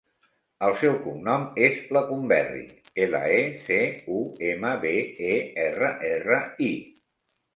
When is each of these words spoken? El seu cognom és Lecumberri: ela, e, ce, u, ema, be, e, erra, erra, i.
El 0.67 0.71
seu 0.83 0.93
cognom 1.01 1.43
és 1.65 1.75
Lecumberri: 1.97 2.63
ela, 3.05 3.21
e, 3.35 3.43
ce, 3.67 3.77
u, 4.19 4.21
ema, 4.53 4.71
be, 4.85 4.93
e, 5.35 5.35
erra, 5.67 5.91
erra, 6.13 6.41
i. 6.69 6.71